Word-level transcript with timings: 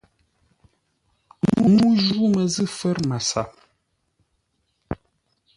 Ŋuu 1.73 1.93
ju 2.03 2.17
məzʉ̂ 2.33 2.65
fə̌r 2.77 2.97
MASAP. 3.09 3.51